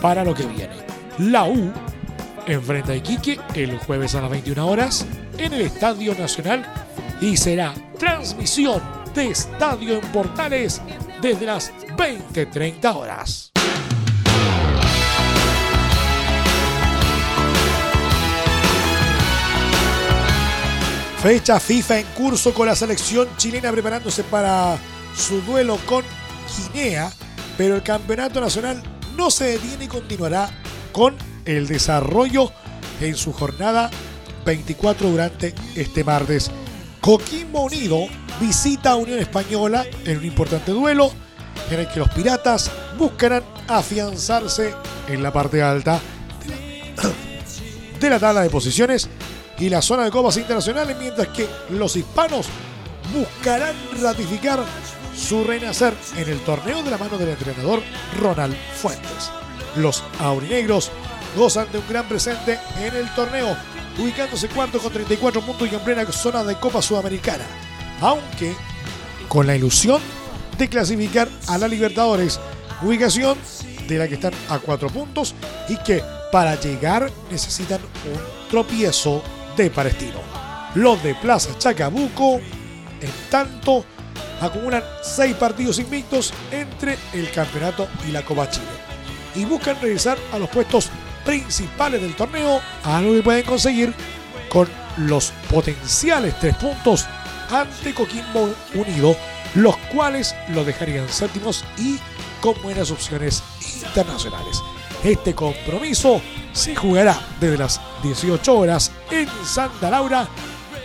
para 0.00 0.24
lo 0.24 0.34
que 0.34 0.46
viene. 0.46 0.74
La 1.18 1.44
U 1.44 1.72
enfrenta 2.46 2.92
a 2.92 2.96
Iquique 2.96 3.38
el 3.54 3.78
jueves 3.78 4.14
a 4.14 4.20
las 4.20 4.30
21 4.30 4.66
horas 4.66 5.06
en 5.38 5.52
el 5.52 5.62
Estadio 5.62 6.14
Nacional 6.14 6.64
y 7.20 7.36
será 7.36 7.74
transmisión 7.98 8.80
de 9.14 9.30
Estadio 9.30 9.94
en 9.94 10.12
Portales 10.12 10.80
desde 11.20 11.46
las 11.46 11.72
20-30 11.96 12.96
horas. 12.96 13.51
Fecha 21.22 21.60
FIFA 21.60 22.00
en 22.00 22.06
curso 22.16 22.52
con 22.52 22.66
la 22.66 22.74
selección 22.74 23.28
chilena 23.36 23.70
preparándose 23.70 24.24
para 24.24 24.76
su 25.16 25.40
duelo 25.42 25.78
con 25.86 26.04
Guinea, 26.74 27.12
pero 27.56 27.76
el 27.76 27.82
campeonato 27.84 28.40
nacional 28.40 28.82
no 29.16 29.30
se 29.30 29.44
detiene 29.44 29.84
y 29.84 29.86
continuará 29.86 30.50
con 30.90 31.14
el 31.44 31.68
desarrollo 31.68 32.50
en 33.00 33.14
su 33.14 33.32
jornada 33.32 33.88
24 34.44 35.10
durante 35.10 35.54
este 35.76 36.02
martes. 36.02 36.50
Coquimbo 37.00 37.66
Unido 37.66 38.08
visita 38.40 38.90
a 38.90 38.96
Unión 38.96 39.20
Española 39.20 39.86
en 40.04 40.18
un 40.18 40.24
importante 40.24 40.72
duelo 40.72 41.12
en 41.70 41.78
el 41.78 41.88
que 41.88 42.00
los 42.00 42.08
piratas 42.08 42.68
buscarán 42.98 43.44
afianzarse 43.68 44.74
en 45.06 45.22
la 45.22 45.32
parte 45.32 45.62
alta 45.62 46.00
de 48.00 48.10
la 48.10 48.18
tabla 48.18 48.42
de 48.42 48.50
posiciones 48.50 49.08
y 49.62 49.68
la 49.68 49.80
zona 49.80 50.02
de 50.02 50.10
copas 50.10 50.36
internacionales, 50.38 50.96
mientras 50.98 51.28
que 51.28 51.48
los 51.70 51.94
hispanos 51.94 52.46
buscarán 53.14 53.76
ratificar 54.00 54.58
su 55.16 55.44
renacer 55.44 55.94
en 56.16 56.28
el 56.28 56.40
torneo 56.40 56.82
de 56.82 56.90
la 56.90 56.98
mano 56.98 57.16
del 57.16 57.28
entrenador 57.28 57.80
Ronald 58.20 58.56
Fuentes. 58.74 59.30
Los 59.76 60.02
aurinegros 60.18 60.90
gozan 61.36 61.70
de 61.70 61.78
un 61.78 61.88
gran 61.88 62.08
presente 62.08 62.58
en 62.80 62.96
el 62.96 63.14
torneo, 63.14 63.56
ubicándose 64.00 64.48
cuarto 64.48 64.80
con 64.80 64.92
34 64.92 65.40
puntos 65.42 65.70
y 65.70 65.76
en 65.76 65.80
plena 65.82 66.10
zona 66.10 66.42
de 66.42 66.58
Copa 66.58 66.82
Sudamericana, 66.82 67.44
aunque 68.00 68.56
con 69.28 69.46
la 69.46 69.54
ilusión 69.54 70.02
de 70.58 70.68
clasificar 70.68 71.28
a 71.46 71.56
la 71.56 71.68
Libertadores, 71.68 72.40
ubicación 72.82 73.38
de 73.86 73.96
la 73.96 74.08
que 74.08 74.14
están 74.14 74.34
a 74.48 74.58
cuatro 74.58 74.88
puntos 74.88 75.36
y 75.68 75.76
que 75.84 76.02
para 76.32 76.60
llegar 76.60 77.12
necesitan 77.30 77.80
un 77.80 78.50
tropiezo 78.50 79.22
de 79.56 79.70
Palestino. 79.70 80.20
Los 80.74 81.02
de 81.02 81.14
Plaza 81.14 81.56
Chacabuco, 81.58 82.40
en 83.00 83.10
tanto, 83.30 83.84
acumulan 84.40 84.82
seis 85.02 85.34
partidos 85.34 85.78
invictos 85.78 86.32
entre 86.50 86.98
el 87.12 87.30
campeonato 87.30 87.88
y 88.08 88.12
la 88.12 88.24
Copa 88.24 88.48
Chile 88.50 88.66
y 89.34 89.44
buscan 89.44 89.80
regresar 89.80 90.18
a 90.32 90.38
los 90.38 90.48
puestos 90.48 90.90
principales 91.24 92.00
del 92.00 92.14
torneo, 92.14 92.60
algo 92.84 93.12
que 93.12 93.22
pueden 93.22 93.44
conseguir 93.44 93.94
con 94.48 94.68
los 94.98 95.32
potenciales 95.50 96.38
tres 96.40 96.56
puntos 96.56 97.06
ante 97.50 97.94
Coquimbo 97.94 98.54
Unido, 98.74 99.16
los 99.54 99.76
cuales 99.94 100.34
lo 100.48 100.64
dejarían 100.64 101.08
séptimos 101.08 101.64
y 101.78 101.98
con 102.40 102.60
buenas 102.62 102.90
opciones 102.90 103.42
internacionales. 103.86 104.60
Este 105.04 105.34
compromiso 105.34 106.20
se 106.52 106.74
jugará 106.76 107.18
desde 107.40 107.58
las 107.58 107.80
18 108.02 108.56
horas 108.56 108.90
en 109.10 109.28
Santa 109.44 109.90
Laura 109.90 110.28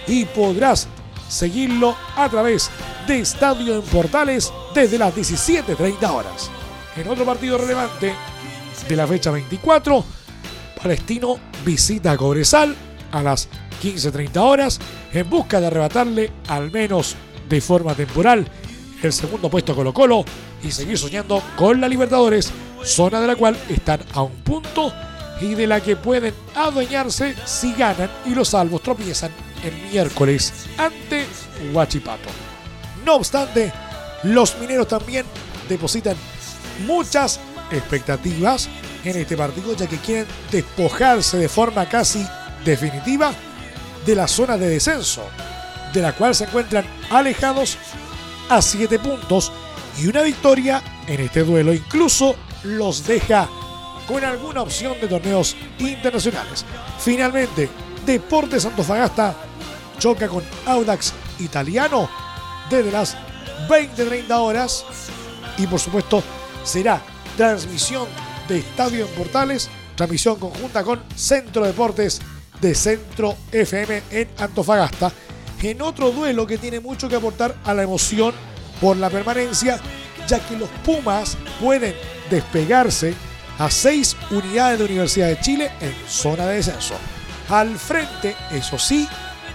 y 0.08 0.26
podrás 0.26 0.88
seguirlo 1.28 1.96
a 2.16 2.30
través 2.30 2.70
de 3.08 3.20
Estadio 3.20 3.76
en 3.76 3.82
Portales 3.82 4.52
desde 4.74 4.98
las 4.98 5.16
17.30 5.16 6.10
horas. 6.10 6.50
En 6.96 7.08
otro 7.08 7.26
partido 7.26 7.58
relevante 7.58 8.14
de 8.88 8.96
la 8.96 9.08
fecha 9.08 9.32
24, 9.32 10.04
Palestino 10.82 11.38
visita 11.66 12.12
a 12.12 12.18
Cobresal 12.18 12.76
a 13.12 13.22
las 13.22 13.50
15.30 13.82 14.38
horas 14.38 14.80
en 15.14 15.30
busca 15.30 15.60
de 15.60 15.68
arrebatarle, 15.68 16.32
al 16.48 16.72
menos 16.72 17.16
de 17.50 17.62
forma 17.62 17.94
temporal, 17.94 18.48
el 19.02 19.14
segundo 19.14 19.50
puesto 19.50 19.74
a 19.74 19.76
Colo 19.76 19.94
Colo 19.94 20.26
y 20.64 20.72
seguir 20.72 20.98
soñando 20.98 21.42
con 21.56 21.80
la 21.80 21.88
Libertadores, 21.88 22.52
zona 22.84 23.22
de 23.22 23.28
la 23.28 23.36
cual 23.36 23.58
están 23.70 24.00
a 24.14 24.24
un 24.24 24.32
punto 24.44 24.92
y 25.42 25.54
de 25.56 25.68
la 25.68 25.82
que 25.82 25.96
pueden 25.96 26.34
adueñarse 26.56 27.36
si 27.46 27.74
ganan 27.74 28.10
y 28.26 28.32
los 28.32 28.50
salvos 28.50 28.82
tropiezan 28.82 29.32
el 29.64 29.74
miércoles 29.92 30.54
ante 30.78 31.26
Huachipato. 31.74 32.30
No 33.06 33.16
obstante, 33.16 33.72
los 34.24 34.58
mineros 34.60 34.88
también 34.88 35.26
depositan 35.70 36.16
muchas 36.86 37.40
expectativas 37.72 38.70
en 39.04 39.18
este 39.18 39.38
partido, 39.38 39.76
ya 39.76 39.88
que 39.88 39.98
quieren 39.98 40.28
despojarse 40.52 41.38
de 41.38 41.50
forma 41.50 41.88
casi 41.88 42.26
definitiva 42.66 43.34
de 44.06 44.16
la 44.16 44.28
zona 44.28 44.58
de 44.58 44.70
descenso, 44.70 45.24
de 45.94 46.02
la 46.02 46.14
cual 46.14 46.36
se 46.36 46.46
encuentran 46.46 46.86
alejados 47.10 47.78
a 48.50 48.62
7 48.62 49.00
puntos 49.00 49.52
y 50.00 50.08
una 50.08 50.22
victoria 50.22 50.82
en 51.08 51.22
este 51.22 51.44
duelo 51.44 51.74
incluso 51.74 52.36
los 52.64 53.06
deja 53.06 53.50
con 54.08 54.24
alguna 54.24 54.62
opción 54.62 55.00
de 55.00 55.08
torneos 55.08 55.56
internacionales. 55.80 56.66
Finalmente, 57.00 57.70
Deportes 58.06 58.66
Antofagasta 58.66 59.36
choca 60.00 60.28
con 60.28 60.44
Audax 60.66 61.14
Italiano 61.40 62.10
desde 62.70 62.92
las 62.92 63.18
20-30 63.68 64.32
horas 64.32 64.86
y 65.58 65.68
por 65.68 65.80
supuesto 65.80 66.24
será 66.64 67.02
transmisión 67.36 68.08
de 68.48 68.60
Estadio 68.60 69.06
en 69.06 69.12
Portales, 69.14 69.70
transmisión 69.96 70.40
conjunta 70.40 70.84
con 70.84 71.02
Centro 71.16 71.66
Deportes 71.66 72.22
de 72.62 72.74
Centro 72.74 73.36
FM 73.52 74.04
en 74.12 74.30
Antofagasta, 74.38 75.12
en 75.62 75.82
otro 75.82 76.12
duelo 76.12 76.48
que 76.48 76.58
tiene 76.58 76.80
mucho 76.80 77.10
que 77.10 77.16
aportar 77.16 77.56
a 77.66 77.74
la 77.74 77.84
emoción 77.84 78.34
por 78.80 78.96
la 78.98 79.10
permanencia, 79.10 79.80
ya 80.28 80.40
que 80.40 80.58
los 80.58 80.70
Pumas 80.86 81.38
pueden 81.60 81.96
despegarse 82.30 83.14
a 83.60 83.70
seis 83.70 84.16
unidades 84.32 84.80
de 84.80 84.86
Universidad 84.86 85.28
de 85.28 85.40
Chile 85.40 85.72
en 85.82 85.94
zona 86.08 86.46
de 86.46 86.56
descenso. 86.56 86.96
Al 87.50 87.78
frente, 87.78 88.36
eso 88.52 88.78
sí, 88.78 89.08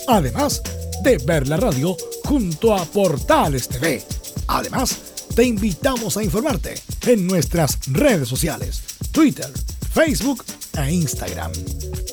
además 0.08 0.62
de 1.02 1.16
ver 1.18 1.46
la 1.48 1.56
radio 1.56 1.96
junto 2.24 2.74
a 2.74 2.84
Portales 2.84 3.68
TV. 3.68 4.02
Además, 4.46 4.96
te 5.34 5.42
invitamos 5.44 6.16
a 6.16 6.22
informarte 6.22 6.74
en 7.06 7.26
nuestras 7.26 7.78
redes 7.86 8.28
sociales, 8.28 8.82
Twitter, 9.12 9.50
Facebook 9.92 10.44
e 10.78 10.92
Instagram. 10.92 11.50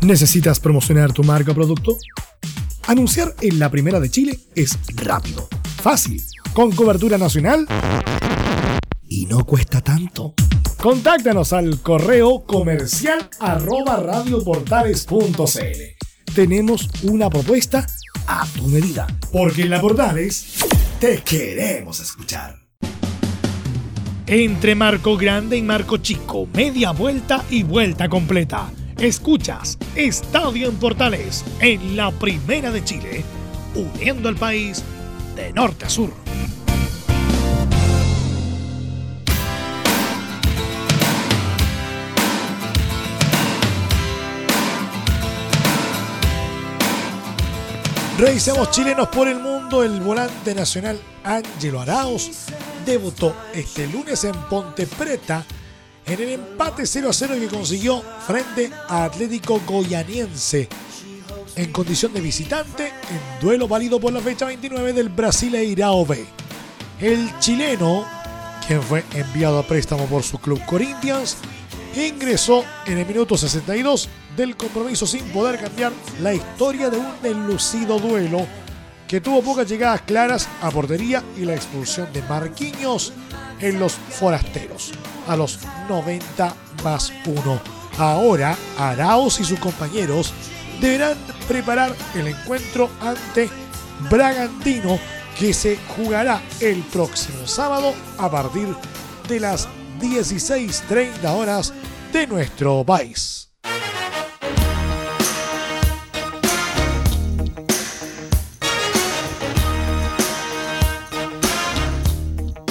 ¿Necesitas 0.00 0.60
promocionar 0.60 1.12
tu 1.12 1.24
marca 1.24 1.52
o 1.52 1.54
producto? 1.54 1.98
Anunciar 2.86 3.34
en 3.40 3.58
la 3.58 3.68
Primera 3.68 3.98
de 3.98 4.08
Chile 4.08 4.38
es 4.54 4.78
rápido, 4.94 5.48
fácil, 5.82 6.22
con 6.54 6.70
cobertura 6.72 7.18
nacional 7.18 7.66
y 9.08 9.26
no 9.26 9.44
cuesta 9.44 9.80
tanto. 9.80 10.34
Contáctanos 10.80 11.52
al 11.52 11.80
correo 11.82 12.44
comercial 12.46 13.28
arroba. 13.40 14.24
Tenemos 16.32 16.88
una 17.02 17.28
propuesta 17.28 17.84
a 18.28 18.46
tu 18.46 18.68
medida, 18.68 19.06
porque 19.32 19.62
en 19.62 19.70
la 19.70 19.80
Portales 19.80 20.58
te 21.00 21.22
queremos 21.22 21.98
escuchar. 21.98 22.56
Entre 24.28 24.74
Marco 24.76 25.16
Grande 25.16 25.56
y 25.56 25.62
Marco 25.62 25.96
Chico, 25.96 26.46
media 26.54 26.92
vuelta 26.92 27.44
y 27.50 27.64
vuelta 27.64 28.08
completa. 28.08 28.70
Escuchas 29.00 29.78
Estadio 29.94 30.68
en 30.68 30.76
Portales 30.76 31.44
en 31.60 31.96
la 31.96 32.10
Primera 32.10 32.72
de 32.72 32.82
Chile, 32.84 33.24
uniendo 33.76 34.28
al 34.28 34.34
país 34.34 34.82
de 35.36 35.52
norte 35.52 35.84
a 35.84 35.88
sur. 35.88 36.12
Revisamos 48.18 48.72
chilenos 48.72 49.06
por 49.10 49.28
el 49.28 49.38
mundo. 49.38 49.84
El 49.84 50.00
volante 50.00 50.56
nacional 50.56 50.98
Ángelo 51.22 51.80
Arauz 51.80 52.46
debutó 52.84 53.32
este 53.54 53.86
lunes 53.86 54.24
en 54.24 54.34
Ponte 54.50 54.88
Preta 54.88 55.46
en 56.08 56.20
el 56.20 56.28
empate 56.30 56.86
0 56.86 57.10
a 57.10 57.12
0 57.12 57.34
que 57.38 57.48
consiguió 57.48 58.02
frente 58.26 58.70
a 58.88 59.04
Atlético 59.04 59.60
Goianiense 59.66 60.68
en 61.54 61.72
condición 61.72 62.14
de 62.14 62.20
visitante 62.20 62.86
en 62.86 63.40
duelo 63.40 63.68
válido 63.68 64.00
por 64.00 64.12
la 64.12 64.20
fecha 64.20 64.46
29 64.46 64.92
del 64.92 65.08
Brasileirao 65.10 66.06
B. 66.06 66.24
El 67.00 67.38
chileno, 67.40 68.06
quien 68.66 68.82
fue 68.82 69.04
enviado 69.12 69.58
a 69.58 69.66
préstamo 69.66 70.06
por 70.06 70.22
su 70.22 70.38
club 70.38 70.64
Corinthians, 70.64 71.36
ingresó 71.94 72.64
en 72.86 72.98
el 72.98 73.06
minuto 73.06 73.36
62 73.36 74.08
del 74.36 74.56
compromiso 74.56 75.06
sin 75.06 75.24
poder 75.26 75.60
cambiar 75.60 75.92
la 76.22 76.32
historia 76.32 76.88
de 76.90 76.98
un 76.98 77.12
enlucido 77.22 77.98
duelo 77.98 78.46
que 79.06 79.20
tuvo 79.20 79.42
pocas 79.42 79.68
llegadas 79.68 80.02
claras 80.02 80.48
a 80.62 80.70
portería 80.70 81.22
y 81.36 81.44
la 81.44 81.54
expulsión 81.54 82.10
de 82.12 82.22
Marquinhos 82.22 83.12
en 83.60 83.78
los 83.78 83.92
forasteros 83.92 84.92
a 85.28 85.36
los 85.36 85.58
90 85.88 86.54
más 86.82 87.12
1. 87.26 87.60
Ahora 87.98 88.56
Arauz 88.78 89.40
y 89.40 89.44
sus 89.44 89.58
compañeros 89.58 90.32
deberán 90.80 91.16
preparar 91.46 91.94
el 92.14 92.28
encuentro 92.28 92.90
ante 93.00 93.48
Bragantino 94.10 94.98
que 95.38 95.52
se 95.52 95.78
jugará 95.96 96.42
el 96.60 96.82
próximo 96.82 97.46
sábado 97.46 97.94
a 98.18 98.30
partir 98.30 98.68
de 99.28 99.40
las 99.40 99.68
16.30 100.00 101.24
horas 101.32 101.72
de 102.12 102.26
nuestro 102.26 102.84
país. 102.84 103.37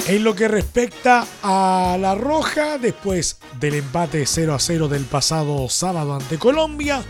En 0.08 0.24
lo 0.24 0.34
que 0.34 0.48
respecta 0.48 1.26
a 1.42 1.98
La 2.00 2.14
Roja, 2.14 2.78
después 2.78 3.38
del 3.60 3.74
empate 3.74 4.24
0 4.24 4.54
a 4.54 4.58
0 4.58 4.88
del 4.88 5.04
pasado 5.04 5.68
sábado 5.68 6.14
ante 6.14 6.38
Colombia, 6.38 7.02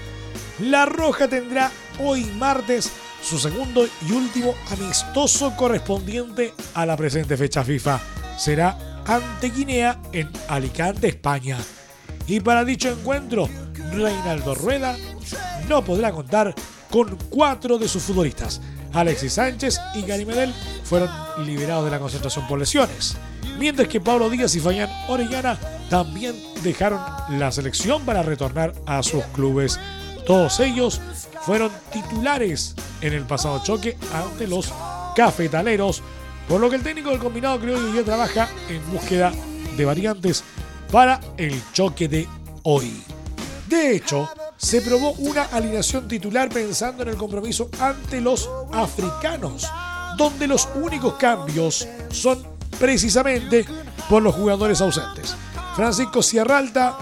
La 0.58 0.84
Roja 0.84 1.28
tendrá 1.28 1.70
hoy 2.00 2.24
martes 2.24 2.90
su 3.22 3.38
segundo 3.38 3.86
y 4.04 4.10
último 4.10 4.52
amistoso 4.72 5.54
correspondiente 5.54 6.52
a 6.74 6.84
la 6.86 6.96
presente 6.96 7.36
fecha 7.36 7.62
FIFA. 7.62 8.00
Será 8.36 8.76
ante 9.06 9.50
Guinea 9.50 10.00
en 10.12 10.28
Alicante, 10.48 11.06
España. 11.06 11.56
Y 12.26 12.40
para 12.40 12.64
dicho 12.64 12.90
encuentro, 12.90 13.48
Reinaldo 13.92 14.56
Rueda 14.56 14.96
no 15.68 15.84
podrá 15.84 16.10
contar 16.10 16.52
con 16.90 17.16
cuatro 17.30 17.78
de 17.78 17.86
sus 17.86 18.02
futbolistas. 18.02 18.60
Alexis 18.92 19.34
Sánchez 19.34 19.80
y 19.94 20.02
Gary 20.02 20.24
Medel 20.24 20.52
fueron 20.84 21.10
liberados 21.44 21.84
de 21.84 21.90
la 21.90 21.98
concentración 21.98 22.46
por 22.46 22.58
lesiones. 22.58 23.16
Mientras 23.58 23.88
que 23.88 24.00
Pablo 24.00 24.30
Díaz 24.30 24.54
y 24.54 24.60
Fayán 24.60 24.90
Orellana 25.08 25.58
también 25.90 26.34
dejaron 26.62 27.00
la 27.30 27.50
selección 27.50 28.04
para 28.04 28.22
retornar 28.22 28.72
a 28.86 29.02
sus 29.02 29.24
clubes. 29.34 29.78
Todos 30.26 30.60
ellos 30.60 31.00
fueron 31.42 31.70
titulares 31.92 32.74
en 33.00 33.14
el 33.14 33.24
pasado 33.24 33.62
choque 33.62 33.96
ante 34.12 34.46
los 34.46 34.72
cafetaleros, 35.16 36.02
por 36.46 36.60
lo 36.60 36.70
que 36.70 36.76
el 36.76 36.82
técnico 36.82 37.10
del 37.10 37.18
combinado 37.18 37.58
creo 37.58 37.78
que 37.78 37.96
ya 37.96 38.04
trabaja 38.04 38.48
en 38.68 38.92
búsqueda 38.92 39.32
de 39.76 39.84
variantes 39.84 40.44
para 40.92 41.20
el 41.36 41.60
choque 41.72 42.08
de 42.08 42.28
hoy. 42.62 43.02
De 43.66 43.96
hecho, 43.96 44.28
se 44.58 44.82
probó 44.82 45.12
una 45.12 45.44
alineación 45.44 46.06
titular 46.08 46.48
pensando 46.50 47.04
en 47.04 47.10
el 47.10 47.16
compromiso 47.16 47.70
ante 47.80 48.20
los 48.20 48.50
africanos, 48.72 49.66
donde 50.18 50.46
los 50.46 50.68
únicos 50.74 51.14
cambios 51.14 51.88
son 52.10 52.42
precisamente 52.78 53.64
por 54.10 54.22
los 54.22 54.34
jugadores 54.34 54.80
ausentes. 54.80 55.34
Francisco 55.76 56.22
Sierralta 56.22 56.98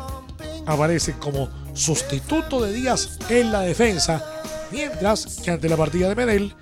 aparece 0.67 1.15
como 1.15 1.49
sustituto 1.73 2.61
de 2.61 2.73
Díaz 2.73 3.19
en 3.31 3.51
la 3.51 3.63
defensa, 3.63 4.23
mientras 4.71 5.39
que 5.43 5.51
ante 5.51 5.69
la 5.69 5.77
partida 5.77 6.09
de 6.11 6.15
Medel 6.15 6.55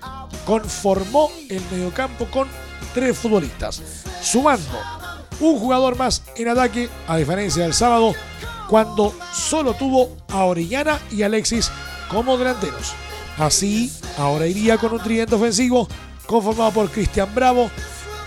conformó 0.45 1.29
el 1.49 1.61
mediocampo 1.71 2.25
con 2.31 2.47
tres 2.93 3.17
futbolistas, 3.17 3.81
sumando 4.21 4.79
un 5.41 5.59
jugador 5.59 5.97
más 5.97 6.23
en 6.37 6.47
ataque, 6.47 6.89
a 7.07 7.17
diferencia 7.17 7.63
del 7.63 7.73
sábado, 7.73 8.13
cuando 8.69 9.13
solo 9.33 9.73
tuvo 9.73 10.15
a 10.29 10.45
Orellana 10.45 10.99
y 11.11 11.23
Alexis 11.23 11.71
como 12.09 12.37
delanteros. 12.37 12.93
Así, 13.37 13.91
ahora 14.17 14.47
iría 14.47 14.77
con 14.77 14.93
un 14.93 14.99
tridente 14.99 15.35
ofensivo 15.35 15.87
conformado 16.25 16.71
por 16.71 16.89
Cristian 16.89 17.33
Bravo, 17.35 17.69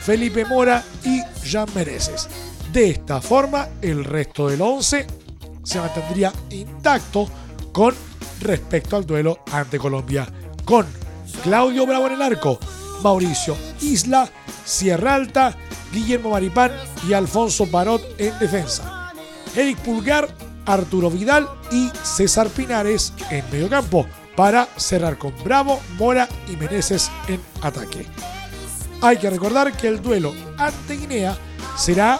Felipe 0.01 0.45
Mora 0.45 0.85
y 1.05 1.23
Jean 1.45 1.69
Mereces. 1.75 2.29
De 2.73 2.91
esta 2.91 3.21
forma, 3.21 3.69
el 3.81 4.05
resto 4.05 4.49
del 4.49 4.61
11 4.61 5.07
se 5.63 5.81
mantendría 5.81 6.33
intacto 6.51 7.29
con 7.73 7.95
respecto 8.41 8.97
al 8.97 9.07
duelo 9.07 9.41
ante 9.51 9.79
Colombia, 9.79 10.27
con 10.65 10.87
Claudio 11.43 11.87
Bravo 11.87 12.07
en 12.07 12.13
el 12.15 12.23
arco, 12.23 12.59
Mauricio 13.03 13.57
Isla, 13.81 14.29
Sierra 14.65 15.15
Alta, 15.15 15.57
Guillermo 15.93 16.31
Maripán 16.31 16.73
y 17.09 17.15
Alfonso 17.15 17.67
Barot 17.67 18.03
en 18.19 18.39
defensa. 18.39 18.98
Eric 19.57 19.79
Pulgar, 19.79 20.29
Arturo 20.67 21.11
Vidal 21.11 21.49
y 21.71 21.91
César 22.03 22.49
Pinares 22.49 23.13
en 23.31 23.45
mediocampo 23.51 24.07
para 24.37 24.69
cerrar 24.77 25.19
con 25.19 25.33
Bravo, 25.43 25.81
Mora 25.99 26.29
y 26.49 26.57
Meneses 26.57 27.11
en 27.27 27.41
ataque. 27.63 28.07
Hay 29.01 29.17
que 29.17 29.31
recordar 29.31 29.77
que 29.77 29.89
el 29.89 30.03
duelo 30.03 30.35
ante 30.57 30.97
Guinea 30.97 31.37
será 31.77 32.19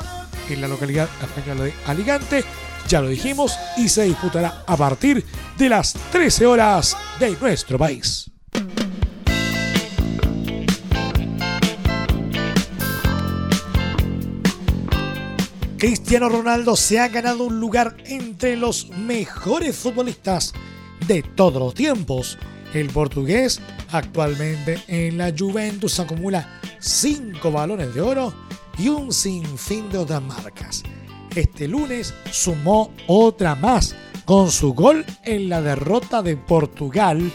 en 0.49 0.61
la 0.61 0.69
localidad 0.69 1.09
española 1.23 1.65
de 1.65 1.75
Alicante, 1.87 2.45
ya 2.89 3.01
lo 3.01 3.09
dijimos, 3.09 3.57
y 3.77 3.89
se 3.89 4.05
disputará 4.05 4.65
a 4.67 4.77
partir 4.77 5.25
de 5.57 5.69
las 5.69 5.95
13 6.13 6.47
horas 6.47 6.97
de 7.21 7.37
nuestro 7.41 7.79
país. 7.79 8.31
Cristiano 15.79 16.29
Ronaldo 16.29 16.75
se 16.75 16.99
ha 16.99 17.07
ganado 17.07 17.45
un 17.45 17.61
lugar 17.61 17.97
entre 18.07 18.57
los 18.57 18.89
mejores 18.89 19.77
futbolistas 19.77 20.53
de 21.07 21.23
todos 21.23 21.63
los 21.63 21.73
tiempos. 21.73 22.37
El 22.75 22.89
portugués 22.89 23.61
actualmente 23.93 24.83
en 24.89 25.17
la 25.17 25.33
Juventus 25.39 26.01
acumula 26.01 26.61
5 26.81 27.53
balones 27.53 27.95
de 27.95 28.01
oro 28.01 28.35
y 28.77 28.89
un 28.89 29.13
sinfín 29.13 29.89
de 29.89 29.99
otras 29.99 30.21
marcas. 30.21 30.83
este 31.37 31.69
lunes 31.69 32.13
sumó 32.33 32.93
otra 33.07 33.55
más 33.55 33.95
con 34.25 34.51
su 34.51 34.75
gol 34.75 35.07
en 35.23 35.49
la 35.49 35.63
derrota 35.63 36.23
de 36.23 36.37
Portugal 36.37 37.31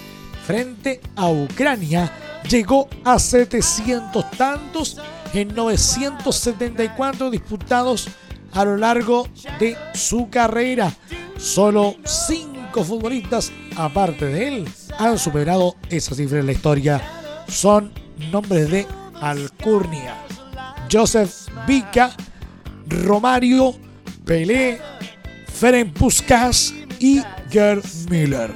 frente 0.45 0.99
a 1.15 1.29
Ucrania. 1.29 2.11
Llegó 2.49 2.89
a 3.05 3.19
700 3.19 4.31
tantos 4.31 4.97
en 5.33 5.55
974 5.55 7.31
disputados 7.31 8.09
a 8.53 8.65
lo 8.65 8.77
largo 8.77 9.27
de 9.59 9.77
su 9.93 10.29
carrera. 10.29 10.91
Solo 11.37 11.95
cinco 12.05 12.83
futbolistas, 12.83 13.51
aparte 13.75 14.25
de 14.25 14.47
él, 14.47 14.69
han 14.97 15.17
superado 15.17 15.75
esa 15.89 16.15
cifra 16.15 16.39
en 16.39 16.45
la 16.45 16.51
historia. 16.51 17.01
Son 17.47 17.91
nombres 18.31 18.69
de 18.69 18.87
Alcurnia, 19.21 20.15
Joseph 20.91 21.31
Vica, 21.67 22.11
Romario, 22.87 23.75
Pelé, 24.25 24.79
Ferenc 25.47 25.93
Puskas 25.93 26.73
y 26.99 27.21
Gerd 27.49 27.83
Müller. 28.09 28.51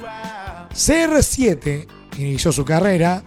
CR7 0.72 1.86
inició 2.18 2.52
su 2.52 2.64
carrera 2.64 3.22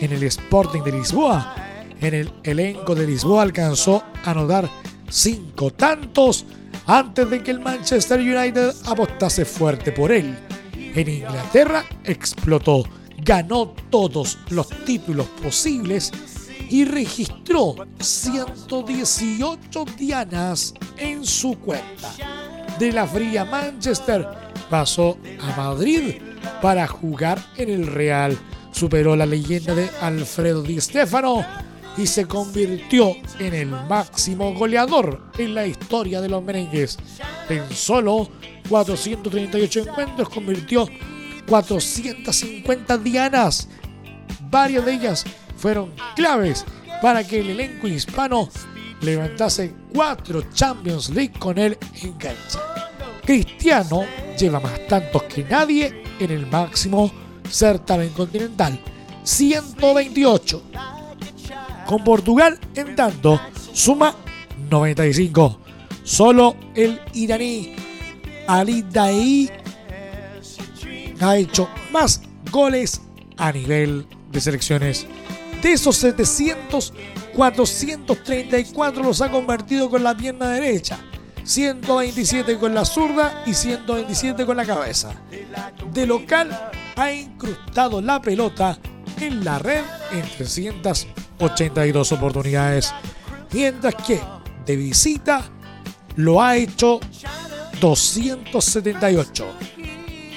en 0.00 0.12
el 0.12 0.22
Sporting 0.24 0.82
de 0.82 0.92
Lisboa. 0.92 1.54
En 2.00 2.14
el 2.14 2.32
elenco 2.42 2.94
de 2.94 3.06
Lisboa 3.06 3.42
alcanzó 3.42 4.02
a 4.24 4.30
anotar 4.32 4.68
cinco 5.12 5.70
tantos 5.70 6.46
antes 6.86 7.28
de 7.28 7.42
que 7.42 7.50
el 7.50 7.60
Manchester 7.60 8.18
United 8.18 8.74
apostase 8.86 9.44
fuerte 9.44 9.92
por 9.92 10.10
él. 10.10 10.36
En 10.72 11.08
Inglaterra 11.08 11.84
explotó, 12.04 12.84
ganó 13.18 13.74
todos 13.90 14.38
los 14.50 14.68
títulos 14.84 15.26
posibles 15.42 16.10
y 16.70 16.84
registró 16.86 17.76
118 17.98 19.84
dianas 19.98 20.74
en 20.96 21.24
su 21.24 21.58
cuenta. 21.58 22.10
De 22.78 22.90
la 22.90 23.06
fría 23.06 23.44
Manchester 23.44 24.26
pasó 24.70 25.18
a 25.40 25.56
Madrid 25.56 26.14
para 26.62 26.86
jugar 26.88 27.38
en 27.56 27.68
el 27.68 27.86
Real. 27.86 28.36
Superó 28.72 29.14
la 29.14 29.26
leyenda 29.26 29.74
de 29.74 29.90
Alfredo 30.00 30.62
Di 30.62 30.80
Stefano 30.80 31.44
y 31.96 32.06
se 32.06 32.26
convirtió 32.26 33.14
en 33.38 33.54
el 33.54 33.68
máximo 33.68 34.54
goleador 34.54 35.20
en 35.38 35.54
la 35.54 35.66
historia 35.66 36.20
de 36.20 36.28
los 36.28 36.42
merengues. 36.42 36.98
En 37.48 37.70
solo 37.70 38.28
438 38.68 39.80
encuentros 39.80 40.28
convirtió 40.28 40.88
450 41.46 42.98
dianas. 42.98 43.68
Varias 44.50 44.84
de 44.84 44.92
ellas 44.94 45.24
fueron 45.56 45.92
claves 46.16 46.64
para 47.00 47.26
que 47.26 47.40
el 47.40 47.50
elenco 47.50 47.88
hispano 47.88 48.48
levantase 49.00 49.74
cuatro 49.92 50.42
Champions 50.52 51.10
League 51.10 51.38
con 51.38 51.58
él 51.58 51.76
en 52.02 52.12
cancha. 52.14 52.60
Cristiano 53.24 54.04
lleva 54.38 54.60
más 54.60 54.86
tantos 54.88 55.22
que 55.24 55.44
nadie 55.44 56.02
en 56.18 56.30
el 56.30 56.46
máximo 56.46 57.10
certamen 57.48 58.10
continental, 58.10 58.80
128 59.24 60.62
con 61.92 62.04
Portugal, 62.04 62.58
en 62.74 62.96
tanto, 62.96 63.38
suma 63.74 64.16
95. 64.70 65.58
Solo 66.02 66.56
el 66.74 66.98
iraní 67.12 67.76
Ali 68.46 68.80
Daei 68.80 69.50
ha 71.20 71.36
hecho 71.36 71.68
más 71.92 72.22
goles 72.50 73.02
a 73.36 73.52
nivel 73.52 74.06
de 74.30 74.40
selecciones. 74.40 75.06
De 75.60 75.72
esos 75.72 75.96
700, 75.96 76.94
434 77.36 79.02
los 79.02 79.20
ha 79.20 79.30
convertido 79.30 79.90
con 79.90 80.02
la 80.02 80.16
pierna 80.16 80.48
derecha, 80.48 80.98
127 81.44 82.56
con 82.56 82.72
la 82.72 82.86
zurda 82.86 83.44
y 83.44 83.52
127 83.52 84.46
con 84.46 84.56
la 84.56 84.64
cabeza. 84.64 85.12
De 85.92 86.06
local 86.06 86.58
ha 86.96 87.12
incrustado 87.12 88.00
la 88.00 88.22
pelota 88.22 88.78
en 89.20 89.44
la 89.44 89.58
red 89.58 89.82
en 90.10 90.24
382 91.48 92.12
oportunidades, 92.12 92.94
mientras 93.52 93.94
que 93.96 94.20
de 94.64 94.76
visita 94.76 95.42
lo 96.16 96.40
ha 96.40 96.56
hecho 96.56 97.00
278. 97.80 99.46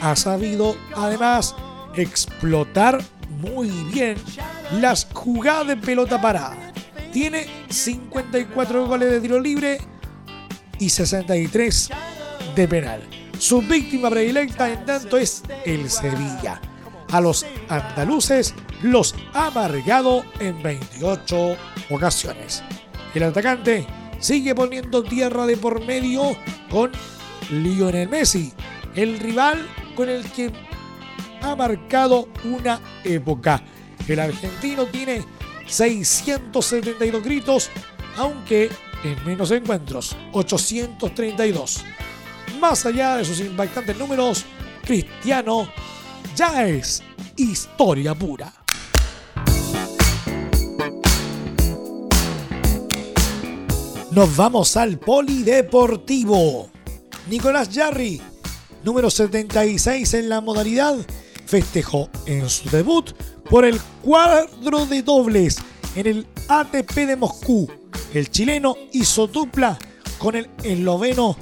Ha 0.01 0.15
sabido 0.15 0.75
además 0.95 1.55
explotar 1.95 2.99
muy 3.39 3.69
bien 3.93 4.15
las 4.79 5.07
jugadas 5.13 5.67
de 5.67 5.77
pelota 5.77 6.19
parada. 6.19 6.57
Tiene 7.13 7.45
54 7.69 8.87
goles 8.87 9.11
de 9.11 9.21
tiro 9.21 9.39
libre 9.39 9.77
y 10.79 10.89
63 10.89 11.89
de 12.55 12.67
penal. 12.67 13.01
Su 13.37 13.61
víctima 13.61 14.09
predilecta 14.09 14.71
en 14.71 14.85
tanto 14.85 15.17
es 15.17 15.43
el 15.65 15.89
Sevilla. 15.89 16.59
A 17.11 17.21
los 17.21 17.45
andaluces 17.69 18.53
los 18.81 19.15
ha 19.33 19.47
amargado 19.47 20.23
en 20.39 20.61
28 20.61 21.55
ocasiones. 21.89 22.63
El 23.13 23.23
atacante 23.23 23.87
sigue 24.19 24.55
poniendo 24.55 25.03
tierra 25.03 25.45
de 25.45 25.57
por 25.57 25.85
medio 25.85 26.35
con 26.69 26.91
Lionel 27.49 28.09
Messi, 28.09 28.51
el 28.95 29.19
rival 29.19 29.67
con 29.95 30.09
el 30.09 30.29
que 30.31 30.51
ha 31.41 31.55
marcado 31.55 32.27
una 32.43 32.79
época. 33.03 33.61
El 34.07 34.19
argentino 34.19 34.85
tiene 34.85 35.23
672 35.67 37.23
gritos, 37.23 37.69
aunque 38.17 38.69
en 39.03 39.25
menos 39.25 39.51
encuentros, 39.51 40.15
832. 40.31 41.83
Más 42.59 42.85
allá 42.85 43.17
de 43.17 43.25
sus 43.25 43.39
impactantes 43.39 43.97
números, 43.97 44.45
Cristiano 44.83 45.69
ya 46.36 46.67
es 46.67 47.02
historia 47.38 48.13
pura. 48.13 48.52
Nos 54.12 54.36
vamos 54.36 54.78
al 54.78 54.98
polideportivo. 55.00 56.69
Nicolás 57.30 57.69
Jarry, 57.74 58.21
número 58.84 59.10
76 59.10 60.13
en 60.13 60.30
la 60.30 60.41
modalidad, 60.41 60.95
festejó 61.45 62.10
en 62.26 62.50
su 62.50 62.69
debut 62.69 63.12
por 63.50 63.65
el 63.65 63.80
cuadro 64.02 64.86
de 64.86 65.02
dobles 65.02 65.58
en 65.95 66.08
el 66.08 66.28
ATP 66.48 66.93
de 66.95 67.15
Moscú. 67.15 67.69
El 68.13 68.30
chileno 68.30 68.76
hizo 68.93 69.28
dupla 69.28 69.78
con 70.17 70.36
el 70.36 70.50
esloveno 70.63 71.36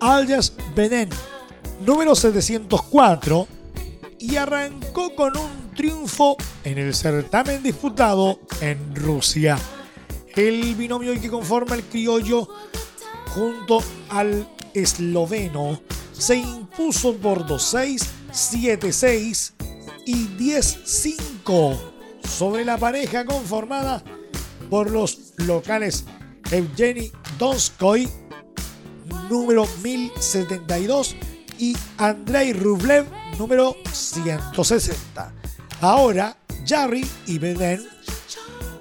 Aljas 0.00 0.54
Benen, 0.74 1.08
número 1.84 2.14
704, 2.14 3.48
y 4.24 4.36
arrancó 4.36 5.14
con 5.14 5.36
un 5.36 5.74
triunfo 5.74 6.36
en 6.64 6.78
el 6.78 6.94
certamen 6.94 7.62
disputado 7.62 8.40
en 8.62 8.96
Rusia. 8.96 9.58
El 10.34 10.74
binomio 10.74 11.20
que 11.20 11.28
conforma 11.28 11.74
el 11.74 11.84
criollo 11.84 12.48
junto 13.34 13.82
al 14.08 14.48
esloveno 14.72 15.78
se 16.12 16.36
impuso 16.36 17.14
por 17.16 17.46
2-6, 17.46 18.02
7-6 18.32 19.52
y 20.06 20.26
10-5 20.38 21.78
sobre 22.26 22.64
la 22.64 22.78
pareja 22.78 23.26
conformada 23.26 24.02
por 24.70 24.90
los 24.90 25.34
locales 25.36 26.06
Evgeny 26.50 27.12
Donskoy, 27.38 28.08
número 29.28 29.66
1072, 29.82 31.14
y 31.58 31.76
Andrei 31.98 32.52
Rublev, 32.52 33.06
número 33.38 33.76
160. 33.92 35.32
Ahora, 35.80 36.36
Jarry 36.66 37.06
y 37.26 37.38
Beden 37.38 37.86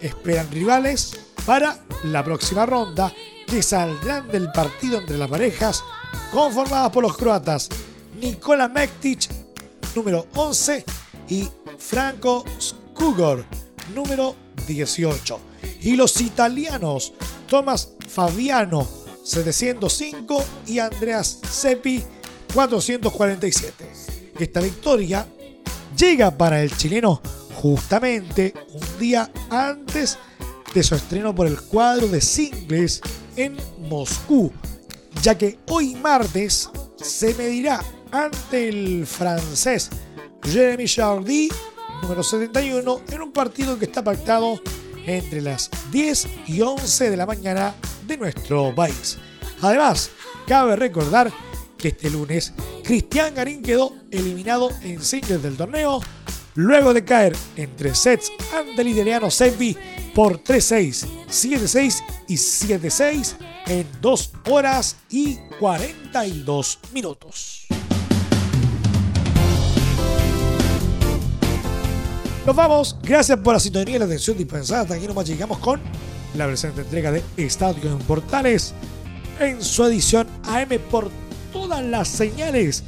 esperan 0.02 0.50
rivales 0.52 1.20
para 1.46 1.78
la 2.04 2.24
próxima 2.24 2.66
ronda 2.66 3.14
que 3.48 3.62
saldrán 3.62 4.28
del 4.30 4.52
partido 4.52 5.00
entre 5.00 5.18
las 5.18 5.30
parejas 5.30 5.84
conformadas 6.32 6.92
por 6.92 7.04
los 7.04 7.18
croatas 7.18 7.70
Nikola 8.20 8.68
Mektic, 8.70 9.30
número 9.96 10.28
11, 10.36 10.86
y 11.30 11.48
Franco 11.78 12.46
Skugor, 12.60 13.46
número 13.94 14.36
18. 14.68 15.40
Y 15.82 15.96
los 15.96 16.20
italianos 16.22 17.14
Tomás 17.48 17.90
Fabiano, 18.08 18.88
705, 19.24 20.44
y 20.68 20.80
Andreas 20.80 21.40
Seppi, 21.50 22.04
447. 22.54 24.13
Esta 24.44 24.60
victoria 24.60 25.26
llega 25.98 26.30
para 26.30 26.62
el 26.62 26.76
chileno 26.76 27.22
justamente 27.56 28.54
un 28.74 29.00
día 29.00 29.32
antes 29.50 30.18
de 30.74 30.84
su 30.84 30.96
estreno 30.96 31.34
por 31.34 31.48
el 31.48 31.62
cuadro 31.62 32.10
de 32.10 32.20
singles 32.20 33.00
en 33.38 33.56
Moscú, 33.88 34.52
ya 35.22 35.38
que 35.38 35.60
hoy 35.70 35.96
martes 35.96 36.70
se 36.98 37.34
medirá 37.36 37.82
ante 38.12 38.68
el 38.68 39.08
francés 39.08 39.90
Jeremy 40.44 40.90
Chardy, 40.90 41.48
número 42.02 42.22
71, 42.22 43.02
en 43.14 43.22
un 43.22 43.32
partido 43.32 43.80
que 43.80 43.86
está 43.86 44.04
pactado 44.04 44.62
entre 45.06 45.40
las 45.40 45.70
10 45.94 46.28
y 46.48 46.60
11 46.60 47.12
de 47.12 47.16
la 47.16 47.26
mañana 47.26 47.74
de 48.06 48.18
nuestro 48.18 48.76
país. 48.76 49.18
Además, 49.62 50.10
cabe 50.46 50.76
recordar 50.76 51.32
que 51.84 51.90
este 51.90 52.10
lunes 52.10 52.54
Cristian 52.82 53.36
Garín 53.36 53.62
quedó 53.62 53.94
eliminado 54.10 54.72
en 54.84 55.04
singles 55.04 55.44
del 55.44 55.58
torneo 55.58 56.00
luego 56.56 56.94
de 56.94 57.04
caer 57.04 57.36
en 57.58 57.76
tres 57.76 57.98
sets 57.98 58.32
ante 58.58 58.82
el 58.82 58.88
italiano 58.88 59.30
Sevi 59.30 59.76
por 60.16 60.42
3-6, 60.42 61.06
7-6 61.28 62.04
y 62.30 62.36
7-6 62.36 63.36
en 63.68 63.86
2 64.00 64.32
horas 64.50 64.96
y 65.10 65.36
42 65.60 66.80
minutos. 66.94 67.68
Nos 72.46 72.56
vamos, 72.56 72.96
gracias 73.04 73.38
por 73.40 73.56
la 73.56 73.60
sintonía 73.60 73.98
y 73.98 74.00
la 74.00 74.06
atención 74.06 74.38
dispensada. 74.38 74.84
Hasta 74.84 74.94
aquí 74.94 75.06
nomás 75.06 75.28
llegamos 75.28 75.58
con 75.58 75.82
la 76.36 76.48
presente 76.48 76.80
entrega 76.80 77.12
de 77.12 77.22
Estadio 77.36 77.92
en 77.92 78.00
Portales 78.00 78.74
en 79.40 79.62
su 79.62 79.84
edición 79.84 80.28
AM 80.44 80.80
por 80.90 81.10
todas 81.64 81.82
las 81.82 82.10
señales 82.10 82.84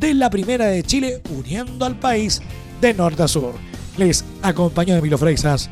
de 0.00 0.12
la 0.12 0.28
Primera 0.30 0.66
de 0.66 0.82
Chile, 0.82 1.22
uniendo 1.30 1.84
al 1.84 1.96
país 1.96 2.42
de 2.80 2.92
norte 2.92 3.22
a 3.22 3.28
sur. 3.28 3.54
Les 3.96 4.24
acompañó 4.42 4.96
Emilio 4.96 5.16
Freixas. 5.16 5.70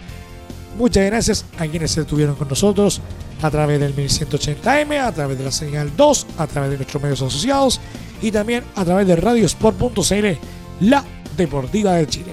Muchas 0.78 1.04
gracias 1.06 1.44
a 1.58 1.66
quienes 1.66 1.96
estuvieron 1.98 2.36
con 2.36 2.48
nosotros 2.48 3.00
a 3.42 3.50
través 3.50 3.80
del 3.80 3.94
1180M, 3.96 5.00
a 5.00 5.10
través 5.10 5.36
de 5.36 5.44
la 5.44 5.50
señal 5.50 5.90
2, 5.96 6.26
a 6.38 6.46
través 6.46 6.70
de 6.70 6.76
nuestros 6.76 7.02
medios 7.02 7.22
asociados 7.22 7.80
y 8.22 8.30
también 8.30 8.62
a 8.76 8.84
través 8.84 9.08
de 9.08 9.16
radiosport.cl, 9.16 10.38
la 10.80 11.04
deportiva 11.36 11.94
de 11.94 12.06
Chile. 12.06 12.32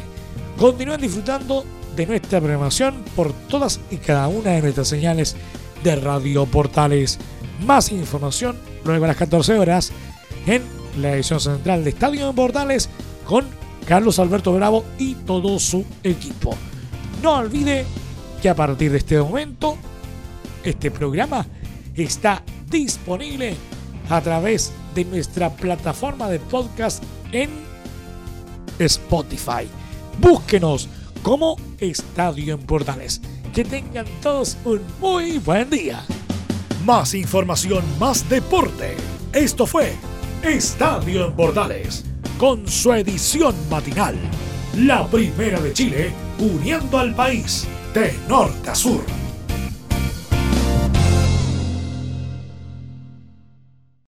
Continúen 0.55 1.01
disfrutando 1.01 1.65
de 1.95 2.05
nuestra 2.05 2.39
programación 2.39 3.03
por 3.15 3.33
todas 3.33 3.79
y 3.89 3.97
cada 3.97 4.27
una 4.27 4.51
de 4.51 4.61
nuestras 4.61 4.87
señales 4.87 5.35
de 5.83 5.95
Radio 5.95 6.45
Portales. 6.45 7.17
Más 7.65 7.91
información 7.91 8.55
luego 8.85 9.05
a 9.05 9.07
las 9.09 9.17
14 9.17 9.57
horas 9.57 9.91
en 10.45 10.63
la 10.99 11.13
edición 11.13 11.39
central 11.39 11.83
de 11.83 11.91
Estadio 11.91 12.29
en 12.29 12.35
Portales 12.35 12.89
con 13.25 13.45
Carlos 13.87 14.19
Alberto 14.19 14.53
Bravo 14.53 14.85
y 14.97 15.15
todo 15.15 15.59
su 15.59 15.85
equipo. 16.03 16.55
No 17.21 17.37
olvide 17.37 17.85
que 18.41 18.49
a 18.49 18.55
partir 18.55 18.91
de 18.91 18.97
este 18.97 19.19
momento 19.19 19.77
este 20.63 20.91
programa 20.91 21.45
está 21.95 22.43
disponible 22.69 23.55
a 24.09 24.21
través 24.21 24.71
de 24.95 25.05
nuestra 25.05 25.49
plataforma 25.49 26.29
de 26.29 26.39
podcast 26.39 27.03
en 27.31 27.49
Spotify. 28.79 29.67
Búsquenos 30.19 30.87
como 31.21 31.57
Estadio 31.79 32.55
en 32.55 32.61
Portales. 32.61 33.21
Que 33.53 33.63
tengan 33.65 34.05
todos 34.21 34.57
un 34.63 34.81
muy 34.99 35.37
buen 35.39 35.69
día. 35.69 36.03
Más 36.85 37.13
información, 37.13 37.83
más 37.99 38.27
deporte. 38.29 38.95
Esto 39.33 39.65
fue 39.65 39.93
Estadio 40.43 41.27
en 41.27 41.33
Portales, 41.33 42.03
con 42.39 42.67
su 42.67 42.91
edición 42.93 43.53
matinal. 43.69 44.15
La 44.75 45.05
primera 45.07 45.61
de 45.61 45.71
Chile, 45.71 46.11
uniendo 46.39 46.97
al 46.97 47.13
país 47.13 47.67
de 47.93 48.13
norte 48.27 48.71
a 48.71 48.75
sur. 48.75 49.20